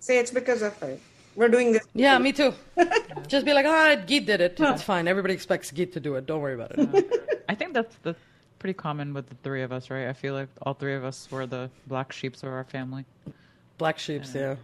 [0.00, 0.98] Say it's because of her.
[1.34, 1.86] We're doing this.
[1.94, 2.52] Yeah, me too.
[3.26, 4.56] Just be like, ah, Geet did it.
[4.58, 5.08] It's fine.
[5.08, 6.26] Everybody expects Geet to do it.
[6.26, 7.44] Don't worry about it.
[7.48, 8.14] I think that's the
[8.58, 10.08] pretty common with the three of us, right?
[10.08, 13.04] I feel like all three of us were the black sheeps of our family.
[13.78, 14.56] Black sheeps, yeah.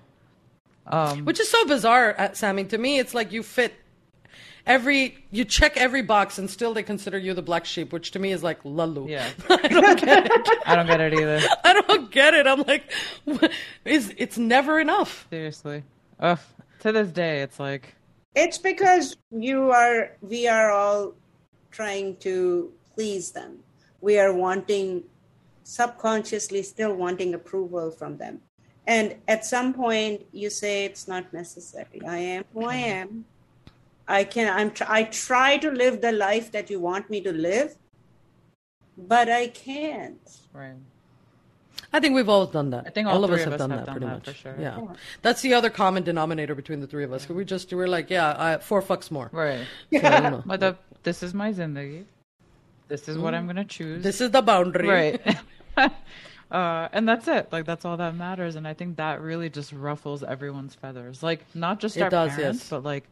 [0.86, 2.64] Um, Which is so bizarre, uh, Sammy.
[2.64, 3.74] To me, it's like you fit
[4.68, 8.18] every, you check every box, and still they consider you the black sheep, which to
[8.18, 9.08] me is like lalu.
[9.08, 10.58] yeah, I don't get it.
[10.66, 11.40] I don't get it either.
[11.64, 12.46] I don't get it.
[12.46, 12.92] I'm like,
[13.84, 15.26] it's, it's never enough.
[15.30, 15.82] Seriously.
[16.20, 16.38] Ugh.
[16.80, 17.94] To this day, it's like,
[18.36, 20.12] It's because you are.
[20.20, 21.14] We are all
[21.72, 23.58] trying to please them.
[24.00, 25.02] We are wanting,
[25.64, 28.42] subconsciously, still wanting approval from them.
[28.86, 32.00] And at some point, you say it's not necessary.
[32.06, 33.02] I am who I mm-hmm.
[33.02, 33.24] am.
[34.08, 34.48] I can.
[34.58, 34.70] I'm.
[34.72, 37.76] Tr- I try to live the life that you want me to live,
[38.96, 40.20] but I can't.
[40.52, 40.74] right.
[41.92, 42.84] I think we've all done that.
[42.86, 44.24] I think all of us of have us done have that done pretty that much.
[44.26, 44.56] for sure.
[44.58, 44.80] Yeah.
[45.22, 47.26] that's the other common denominator between the three of us.
[47.28, 49.30] We just we're like, yeah, I, four fucks more.
[49.32, 49.60] Right.
[49.92, 52.04] So, you know, But the, this is my zindagi.
[52.88, 54.02] This is what I'm going to choose.
[54.02, 54.88] this is the boundary.
[54.88, 55.38] right
[56.50, 59.70] uh and that's it like that's all that matters and i think that really just
[59.72, 62.70] ruffles everyone's feathers like not just It our does, parents yes.
[62.70, 63.04] but like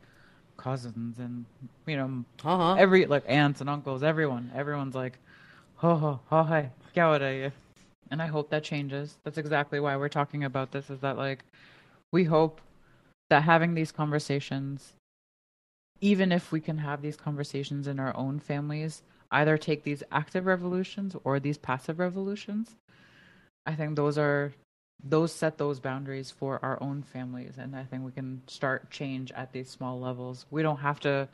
[0.56, 1.44] cousins and
[1.86, 2.74] you know Uh-huh.
[2.74, 5.18] every like aunts and uncles everyone everyone's like
[5.76, 7.52] ho ho ho hi kya ho raha hai?"
[8.10, 11.44] and i hope that changes that's exactly why we're talking about this is that like
[12.12, 12.60] we hope
[13.30, 14.94] that having these conversations
[16.00, 20.46] even if we can have these conversations in our own families, either take these active
[20.46, 22.74] revolutions or these passive revolutions,
[23.64, 24.52] I think those are
[25.02, 29.30] those set those boundaries for our own families and I think we can start change
[29.32, 30.46] at these small levels.
[30.50, 31.28] We don't have to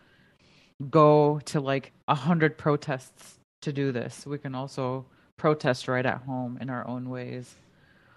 [0.90, 4.26] go to like a hundred protests to do this.
[4.26, 7.54] We can also protest right at home in our own ways.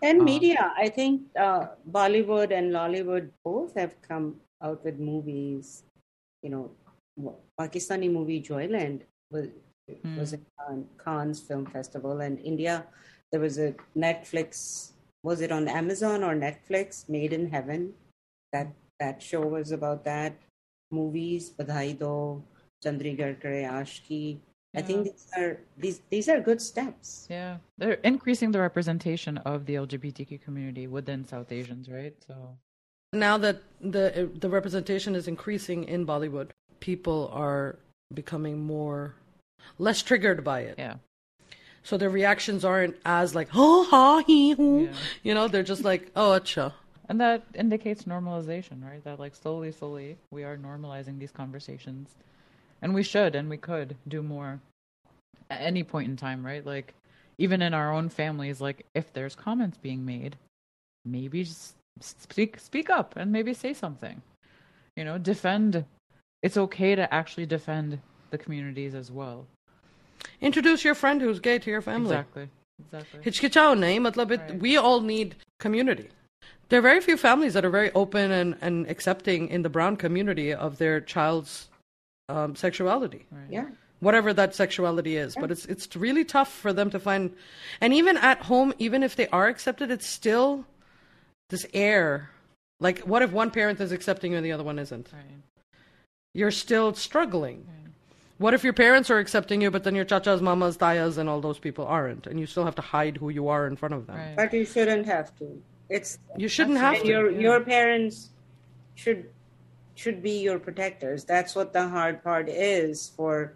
[0.01, 5.84] And Um, media, I think uh, Bollywood and Lollywood both have come out with movies.
[6.43, 6.71] You know,
[7.60, 9.47] Pakistani movie Joyland was
[10.03, 10.17] Hmm.
[10.17, 12.86] was in Cannes- Cannes Film Festival, and India
[13.31, 14.91] there was a Netflix.
[15.25, 17.09] Was it on Amazon or Netflix?
[17.09, 17.93] Made in Heaven.
[18.53, 18.67] That
[18.99, 20.38] that show was about that.
[20.91, 22.43] Movies, Badhai Do,
[22.85, 24.38] Chandigarh Kare Aashiqui.
[24.75, 27.25] I think these are these these are good steps.
[27.27, 27.57] Yeah.
[27.79, 32.13] They're increasing the representation of the LGBTQ community within South Asians, right?
[32.27, 32.35] So
[33.11, 37.79] Now that the the representation is increasing in Bollywood, people are
[38.13, 39.15] becoming more
[39.79, 40.75] less triggered by it.
[40.77, 40.97] yeah.
[41.85, 44.85] So their reactions aren't as like oh ha he hoo.
[44.85, 44.97] Yeah.
[45.21, 46.73] You know, they're just like oh acha.
[47.07, 49.03] And that indicates normalization, right?
[49.03, 52.09] That like slowly, slowly we are normalizing these conversations.
[52.81, 54.59] And we should and we could do more
[55.51, 56.65] at any point in time, right?
[56.65, 56.95] Like
[57.37, 60.37] even in our own families, like if there's comments being made,
[61.05, 64.23] maybe just speak speak up and maybe say something.
[64.95, 65.85] You know, defend
[66.41, 67.99] it's okay to actually defend
[68.31, 69.45] the communities as well.
[70.40, 72.16] Introduce your friend who's gay to your family.
[72.16, 72.48] Exactly.
[72.82, 73.20] Exactly.
[73.24, 74.60] हिचकिचाओ नहीं मतलब it, Right.
[74.60, 76.08] we all need community
[76.70, 79.96] there are very few families that are very open and, and accepting in the brown
[79.96, 81.68] community of their child's
[82.30, 83.50] um, sexuality Right.
[83.58, 83.66] Yeah.
[84.08, 87.36] whatever that sexuality is but it's it's really tough for them to find
[87.82, 90.64] and even at home even if they are accepted it's still
[91.50, 92.30] this air
[92.84, 95.08] Like, what if one parent is accepting you and the other one isn't?
[95.12, 95.80] Right.
[96.42, 97.58] You're still struggling.
[98.37, 101.39] What if your parents are accepting you, but then your chachas, mamas, tayas, and all
[101.39, 104.07] those people aren't, and you still have to hide who you are in front of
[104.07, 104.17] them?
[104.17, 104.35] Right.
[104.35, 105.61] But you shouldn't have to.
[105.89, 107.07] It's You shouldn't have to.
[107.07, 107.39] your yeah.
[107.39, 108.31] your parents
[108.95, 109.29] should
[109.95, 111.23] should be your protectors.
[111.23, 113.55] That's what the hard part is for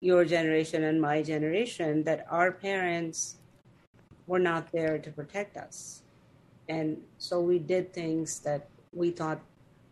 [0.00, 2.02] your generation and my generation.
[2.04, 3.36] That our parents
[4.26, 6.02] were not there to protect us,
[6.68, 9.40] and so we did things that we thought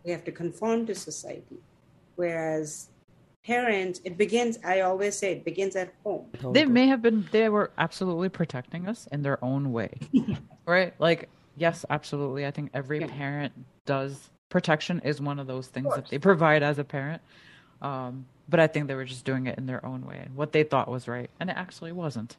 [0.05, 1.59] we have to conform to society,
[2.17, 2.89] whereas
[3.45, 7.49] parents it begins i always say it begins at home They may have been, they
[7.49, 9.91] were absolutely protecting us in their own way.
[10.67, 10.95] right?
[10.99, 12.47] Like, yes, absolutely.
[12.47, 13.07] I think every Yeah.
[13.09, 13.53] parent
[13.87, 14.31] does.
[14.49, 17.21] Protection is one of those things that they provide as a parent.
[17.83, 20.53] Um, but I think they were just doing it in their own way and what
[20.53, 21.29] they thought was right.
[21.41, 22.37] And it actually wasn't.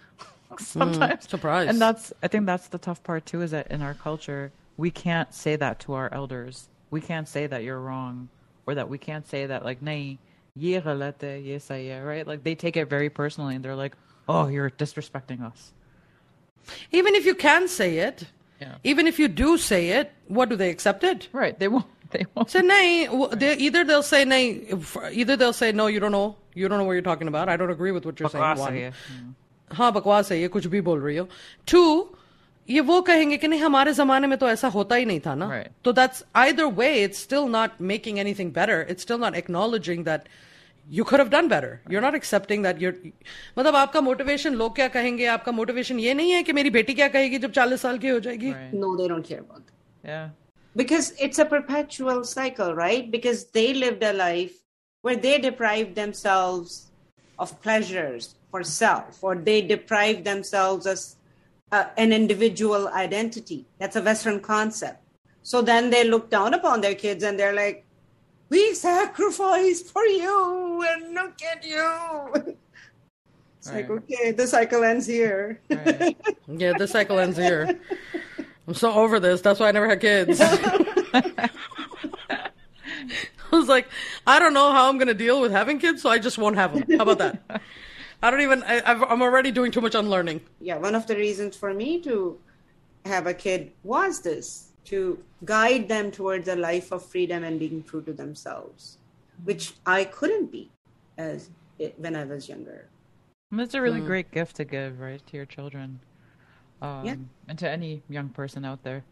[0.58, 1.28] Sometimes.
[1.28, 1.68] surprise.
[1.68, 4.90] And that's, I think that's the tough part too, is that in our culture, we
[4.90, 6.68] can't say that to our elders.
[6.90, 8.28] We can't say that you're wrong
[8.66, 10.18] or that we can't say that, like, nahi,
[10.55, 12.27] ye galat hai, ye sahi hai, right?
[12.27, 13.95] Like, they take it very personally and they're like,
[14.27, 15.71] oh, you're disrespecting us.
[16.91, 18.25] Even if you can say it,
[18.61, 18.75] Yeah.
[18.83, 21.27] even if you do say it, what do they accept it?
[21.33, 21.57] Right.
[21.59, 21.85] They won't.
[22.11, 22.49] They won't.
[22.49, 26.11] Say nahi, w- they, either they'll say nahi, f- either they'll say no, you don't
[26.11, 27.49] know, you don't know what you're talking about.
[27.49, 28.43] I don't agree with what you're saying.
[28.43, 28.73] बकवास One.
[28.73, 28.91] है ये.
[29.75, 31.27] हाँ बकवास है ये कुछ भी बोल रही हो
[31.67, 31.81] टू
[32.69, 35.47] ये वो कहेंगे कि नहीं हमारे जमाने में तो ऐसा होता ही नहीं था ना
[35.49, 35.71] Right.
[35.83, 40.27] तो that's either way it's still not making anything better it's still not acknowledging that
[40.97, 42.93] you could have done better you're not accepting that you're
[43.57, 47.07] मतलब आपका मोटिवेशन लोग क्या कहेंगे आपका मोटिवेशन ये नहीं है कि मेरी बेटी क्या
[47.17, 48.73] कहेगी जब 40 साल की हो जाएगी Right.
[48.83, 50.25] no they don't care about that Yeah.
[50.81, 53.09] because it's a perpetual cycle, right?
[53.17, 54.55] Because they lived a life
[55.03, 56.73] where they deprived themselves
[57.45, 61.05] of pleasures for self, or they deprived themselves as
[61.72, 63.66] uh, an individual identity.
[63.78, 65.02] That's a Western concept.
[65.42, 67.84] So then they look down upon their kids and they're like,
[68.48, 72.56] "We sacrificed for you, and look at you."
[73.60, 75.60] It's like, okay, the cycle ends here.
[75.68, 76.16] Right.
[76.48, 77.78] yeah the cycle ends here
[78.66, 80.40] I'm so over this that's why I never had kids
[83.52, 83.88] I was like,
[84.26, 86.56] I don't know how I'm going to deal with having kids, so I just won't
[86.56, 86.98] have them.
[86.98, 87.62] How about that?
[88.22, 88.62] I don't even.
[88.64, 90.40] I, I've, I'm already doing too much unlearning.
[90.60, 92.38] yeah, one of the reasons for me to
[93.06, 97.82] have a kid was this to guide them towards a life of freedom and being
[97.82, 98.98] true to themselves,
[99.44, 100.70] which I couldn't be
[101.16, 102.88] as it, when I was younger.
[103.52, 106.00] And It's a really great gift to give, right, to your children,
[106.82, 107.14] um, Yeah.
[107.48, 109.02] and to any young person out there.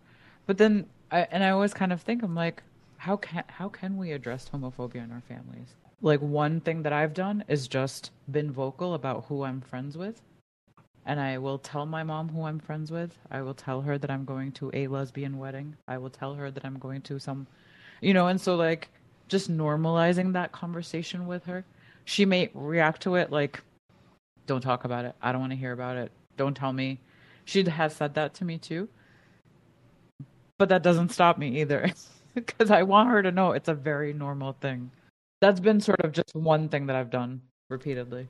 [0.46, 2.62] But then, I, and I always kind of think, I'm like,
[2.98, 5.68] how can how can we address homophobia in our families?
[6.00, 10.22] Like one thing that I've done is just been vocal about who I'm friends with,
[11.04, 13.18] and I will tell my mom who I'm friends with.
[13.30, 15.76] I will tell her that I'm going to a lesbian wedding.
[15.88, 17.46] I will tell her that I'm going to some,
[18.00, 18.88] you know, and so like
[19.26, 21.64] just normalizing that conversation with her.
[22.04, 23.62] She may react to it like
[24.46, 25.14] don't talk about it.
[25.20, 26.10] I don't want to hear about it.
[26.36, 27.00] Don't tell me.
[27.44, 28.88] She has said that to me too.
[30.58, 31.90] But that doesn't stop me either.
[32.34, 34.92] Because I want her to know it's a very normal thing.
[35.40, 38.28] That's been sort of just one thing that I've done repeatedly.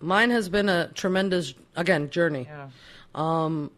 [0.00, 2.48] Mine has been a tremendous, again, journey.
[2.48, 2.70] Yeah.
[3.14, 3.70] Um,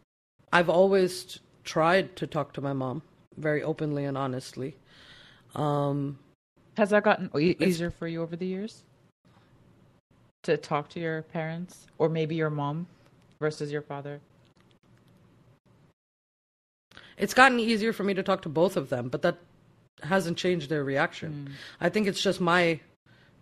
[0.53, 3.03] I've always tried to talk to my mom
[3.37, 4.77] very openly and honestly.
[5.55, 6.19] Um,
[6.77, 8.85] Has that gotten e- easier for you over the years?
[10.45, 12.87] To talk to your parents or maybe your mom
[13.41, 14.21] versus your father?
[17.19, 19.39] it's gotten easier for me to talk to both of them, but that
[20.04, 21.50] hasn't changed their reaction.
[21.82, 22.80] I think it's just my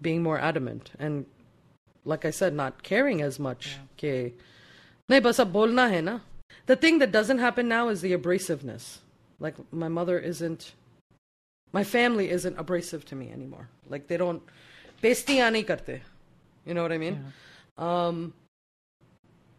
[0.02, 1.26] being more adamant and,
[2.04, 3.78] like I said, not caring as much.
[3.98, 4.34] कि
[5.12, 6.22] नहीं बस अब बोलना है ना.
[6.66, 9.00] The thing that doesn't happen now is the abrasiveness.
[9.40, 10.74] Like my mother isn't,
[11.74, 13.68] my family isn't abrasive to me anymore.
[13.90, 14.42] Like they don't,
[15.02, 16.02] बेस्तियां नहीं करते.
[16.66, 17.34] You know what I mean?
[17.78, 18.34] Um,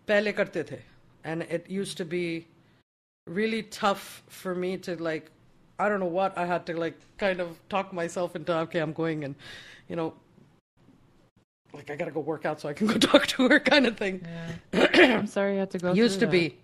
[0.08, 0.80] पहले करते थे,
[1.24, 2.46] and it used to be
[3.26, 5.30] really tough for me to like
[5.80, 8.92] I don't know what I had to like kind of talk myself into okay I'm
[8.92, 9.34] going and
[9.88, 10.14] you know
[11.72, 13.96] like I gotta go work out so I can go talk to her kind of
[13.96, 14.26] thing.
[14.72, 16.56] I'm sorry you had to go used to through be.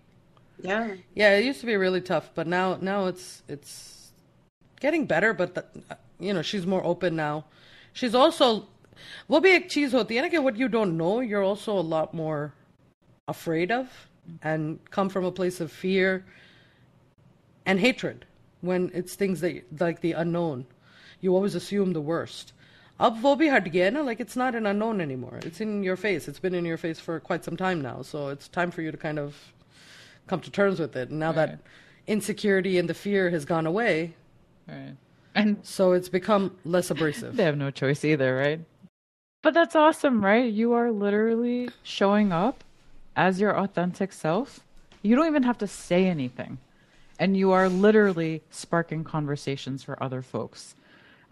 [0.62, 0.94] Yeah.
[1.14, 4.12] Yeah, it used to be really tough, but now now it's it's
[4.80, 5.34] getting better.
[5.34, 5.64] But the,
[6.18, 7.44] you know, she's more open now.
[7.92, 8.68] She's also
[9.28, 11.86] वो भी एक चीज होती है ना कि what you don't know, you're also a
[11.94, 12.54] lot more
[13.28, 13.88] afraid of
[14.42, 16.24] and come from a place of fear
[17.66, 18.24] and hatred
[18.61, 20.65] when it's things that like the unknown.
[21.21, 22.53] You always assume the worst.
[22.99, 25.39] Ab wo like it's not an unknown anymore.
[25.43, 26.27] It's in your face.
[26.27, 28.01] It's been in your face for quite some time now.
[28.01, 29.35] So it's time for you to kind of
[30.25, 31.09] come to terms with it.
[31.09, 31.35] And now right.
[31.35, 31.59] that
[32.07, 34.15] insecurity and the fear has gone away.
[34.67, 34.95] Right.
[35.35, 37.35] And so it's become less abrasive.
[37.35, 38.61] They have no choice either, right?
[39.43, 40.51] But that's awesome, right?
[40.51, 42.63] You are literally showing up
[43.15, 44.61] as your authentic self.
[45.03, 46.57] You don't even have to say anything.
[47.20, 50.76] And you are literally sparking conversations for other folks.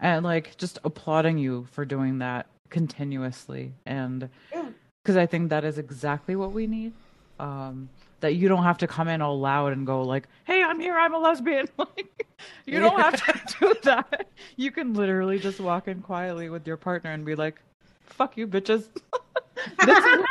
[0.00, 3.72] And like just applauding you for doing that continuously.
[3.86, 4.68] And Yeah.
[5.02, 6.92] because I think that is exactly what we need.
[7.38, 7.88] Um,
[8.20, 10.96] that you don't have to come in all loud and go like, "Hey, I'm here.
[10.98, 12.26] I'm a lesbian." Like,
[12.66, 13.14] you don't have
[13.46, 14.26] to do that.
[14.56, 17.60] You can literally just walk in quietly with your partner and be like,
[18.06, 18.88] "Fuck you, bitches."
[19.88, 20.24] Is-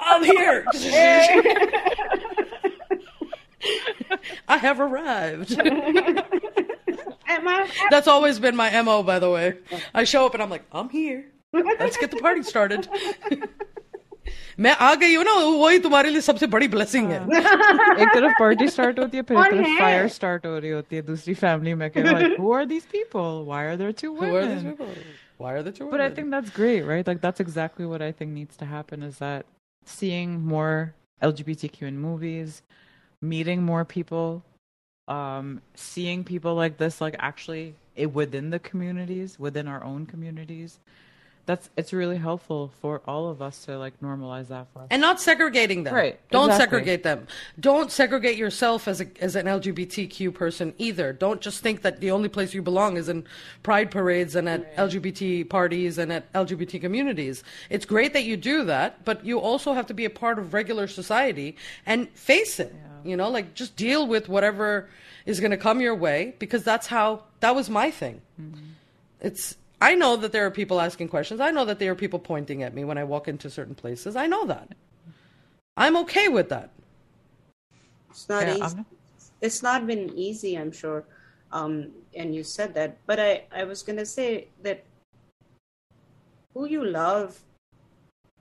[0.00, 0.64] I'm here.
[4.47, 5.53] I have arrived.
[5.59, 9.57] Am I- That's always been my MO, by the way.
[9.93, 11.25] I show up and I'm like, I'm here.
[11.53, 12.87] Let's get the party started.
[14.59, 17.17] मैं आ गई हूँ ना वही तुम्हारे लिए सबसे बड़ी blessing है
[18.03, 20.69] एक तरफ पार्टी स्टार्ट होती है फिर एक और तरफ है। फायर स्टार्ट हो रही
[20.71, 24.13] होती है दूसरी फैमिली में कि like who are these people why are there two
[24.15, 24.93] Who are these women people?
[25.43, 26.15] Why are the two But I women?
[26.19, 27.05] think that's great, right?
[27.11, 29.45] Like that's exactly what I think needs to happen is that
[29.97, 32.61] seeing more LGBTQ in movies,
[33.22, 34.42] meeting more people,
[35.08, 40.78] um, seeing people like this, like actually it, within the communities, within our own communities,
[41.46, 44.88] that's it's really helpful for all of us to like normalize that for us.
[44.90, 45.94] and not segregating them.
[45.94, 46.78] Right, Don't exactly.
[46.78, 47.26] segregate them.
[47.58, 51.12] Don't segregate yourself as a as an LGBTQ person either.
[51.12, 53.24] Don't just think that the only place you belong is in
[53.62, 57.42] pride parades and at LGBT parties and at LGBT communities.
[57.68, 60.54] It's great that you do that, but you also have to be a part of
[60.54, 62.72] regular society and face it.
[62.74, 63.10] yeah.
[63.10, 64.88] You know, like just deal with whatever
[65.26, 68.20] is going to come your way because that's how that was my thing.
[68.40, 68.60] Mm-hmm.
[69.20, 71.40] It's I know that there are people asking questions.
[71.40, 74.14] I know that there are people pointing at me when I walk into certain places.
[74.16, 74.68] I know that.
[75.76, 76.70] I'm okay with that.
[78.10, 78.62] It's not Yeah, easy.
[78.76, 78.86] I'm-
[79.40, 81.04] It's not been easy, I'm sure.
[81.50, 84.84] Um, and you said that, but I, I was gonna say that
[86.52, 87.40] who you love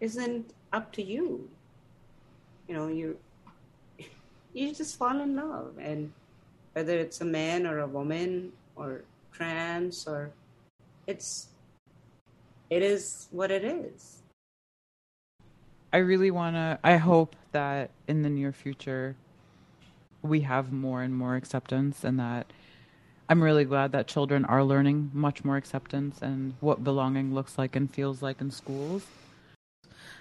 [0.02, 1.50] isn't up to you.
[2.68, 3.18] You know, you
[4.54, 6.12] you just fall in love, and
[6.74, 10.32] whether it's a man or a woman or trans or
[11.10, 11.48] it's
[12.70, 14.22] it is what it is.
[15.92, 19.16] I really want to I hope that in the near future
[20.22, 22.46] we have more and more acceptance and that
[23.28, 27.76] I'm really glad that children are learning much more acceptance and what belonging looks like
[27.76, 29.06] and feels like in schools.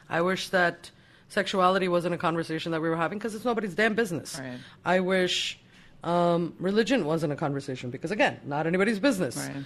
[0.09, 0.91] I wish that
[1.29, 4.39] sexuality wasn't a conversation that we were having because it's nobody's damn business.
[4.39, 4.59] Right.
[4.87, 5.59] I wish
[6.03, 9.37] um, religion wasn't a conversation because again, not anybody's business.
[9.37, 9.65] Right.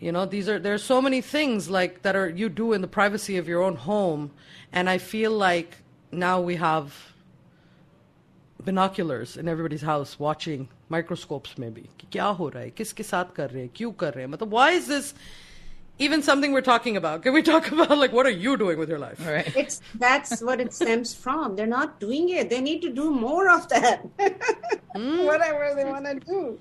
[0.00, 2.88] You know, these are there's so many things like that are you do in the
[2.88, 4.30] privacy of your own home,
[4.72, 5.76] and I feel like
[6.10, 6.94] now we have
[8.64, 11.88] binoculars in everybody's house watching microscopes maybe.
[14.48, 15.14] Why is this
[15.98, 17.22] even something we're talking about?
[17.22, 19.20] Can we talk about like what are you doing with your life?
[19.26, 19.54] All right.
[19.54, 21.56] it's that's what it stems from.
[21.56, 22.48] They're not doing it.
[22.48, 24.06] They need to do more of that.
[24.96, 25.24] Mm.
[25.24, 26.58] whatever they want to do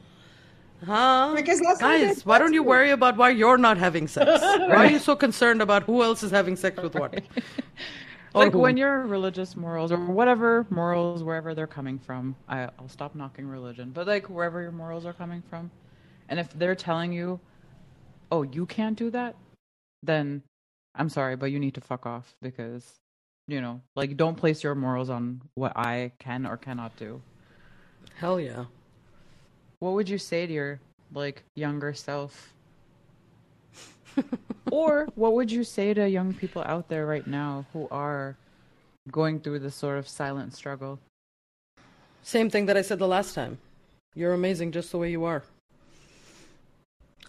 [0.86, 1.34] huh?
[1.36, 4.42] Because that's guys why don't you that's worry about why you're not having sex?
[4.42, 7.16] Why are you so concerned about who else is having sex with what?
[7.16, 7.22] Or
[8.46, 8.62] like whom?
[8.62, 13.48] when your religious morals or whatever morals wherever they're coming from I, i'll stop knocking
[13.48, 15.72] religion but like wherever your morals are coming from
[16.30, 17.40] and if they're telling you
[18.32, 19.36] oh you can't do that
[20.04, 20.44] then
[20.96, 23.00] i'm sorry but you need to fuck off because
[23.48, 27.22] you know like don't place your morals on what i can or cannot do.
[28.16, 28.66] Hell yeah
[29.80, 30.80] what would you say to your
[31.14, 32.54] like younger self
[34.72, 38.38] or what would you say to young people out there right now who are
[39.12, 41.00] going through this sort of silent struggle
[42.22, 43.58] Same thing that I said the last time.
[44.14, 45.44] You're amazing just the way you are.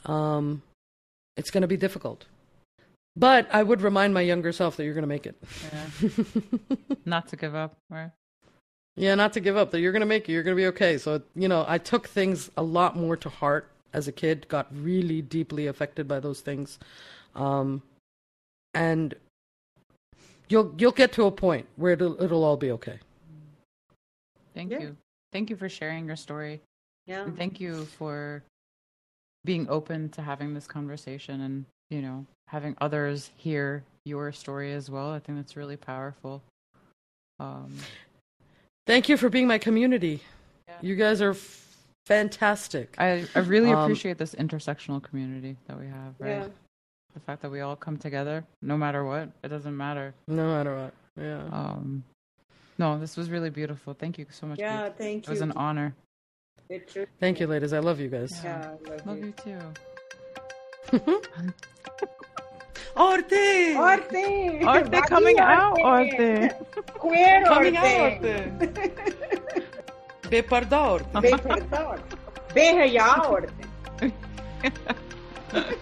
[0.05, 0.63] Um,
[1.37, 2.27] it's going to be difficult.
[3.17, 5.37] But I would remind my younger self that you're going to make it.
[7.07, 8.11] not to give up right
[9.01, 10.33] Yeah, not to give up, that you're going to make it.
[10.33, 10.99] You're going to be okay.
[10.99, 14.67] So, you know, I took things a lot more to heart as a kid, got
[14.77, 16.79] really deeply affected by those things.
[17.35, 17.83] Um,
[18.75, 19.15] and
[20.51, 22.99] you'll you'll get to a point where it'll, it'll all be okay.
[24.55, 24.81] thank Yeah.
[24.81, 24.97] you
[25.33, 26.61] thank you for sharing your story
[27.07, 27.25] Yeah.
[27.25, 28.43] and thank you for
[29.45, 34.91] being open to having this conversation and you know having others hear your story as
[34.91, 36.43] well i think that's really powerful
[37.39, 37.73] um
[38.87, 40.23] Thank you for being my community.
[40.69, 40.75] Yeah.
[40.83, 41.77] You guys are f-
[42.07, 42.95] fantastic.
[42.99, 46.29] I, I really Um, appreciate this intersectional community that we have, right?
[46.31, 46.49] Yeah.
[47.15, 50.15] The fact that we all come together, no matter what, it doesn't matter.
[50.29, 50.95] No matter what.
[51.23, 51.43] Yeah.
[51.53, 52.05] Um,
[52.79, 53.95] no, this was really beautiful.
[53.95, 54.59] Thank you so much.
[54.59, 54.97] Yeah, Geet.
[54.99, 55.45] thank It was you.
[55.47, 55.95] an honor.
[57.19, 57.73] Thank you, ladies.
[57.73, 58.41] I love you guys.
[58.45, 59.27] Yeah, I love Love you.
[59.27, 59.33] you
[60.93, 61.53] too.
[62.97, 63.77] Orte!
[63.77, 64.65] Orte!
[64.67, 65.79] Are they coming out?
[65.81, 66.51] Are they?
[66.95, 67.85] Queer Coming Orte!
[67.85, 68.23] out!
[70.31, 71.05] Be pardon.
[71.21, 72.01] Ve perdón.
[72.55, 73.51] Ve Orte.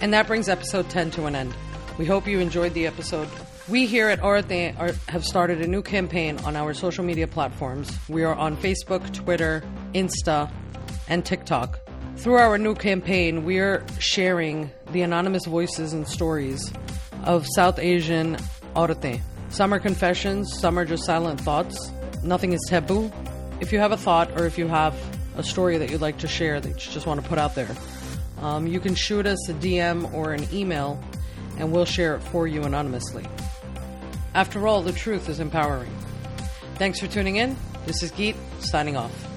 [0.00, 1.52] And that brings episode 10 to an end.
[1.98, 3.28] We hope you enjoyed the episode.
[3.68, 7.90] We here at Auraten are, have started a new campaign on our social media platforms.
[8.08, 9.64] We are on Facebook, Twitter,
[9.94, 10.48] Insta,
[11.08, 11.80] and TikTok.
[12.18, 16.72] Through our new campaign, we are sharing the anonymous voices and stories
[17.22, 18.36] of South Asian
[18.74, 19.20] Auraten.
[19.50, 21.92] Some are confessions, some are just silent thoughts.
[22.24, 23.12] Nothing is taboo.
[23.60, 24.96] If you have a thought or if you have
[25.36, 27.70] a story that you'd like to share that you just want to put out there,
[28.38, 31.00] um, you can shoot us a DM or an email
[31.56, 33.24] and we'll share it for you anonymously.
[34.34, 35.96] After all, the truth is empowering.
[36.74, 37.56] Thanks for tuning in.
[37.86, 39.27] This is Geet, signing off.